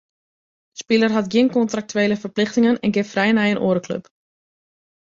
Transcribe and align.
De 0.73 0.77
spiler 0.83 1.11
hat 1.17 1.29
gjin 1.31 1.49
kontraktuele 1.57 2.17
ferplichtingen 2.23 2.79
en 2.83 2.93
kin 2.95 3.09
frij 3.11 3.31
nei 3.35 3.49
in 3.51 3.63
oare 3.65 3.81
klup. 3.87 4.05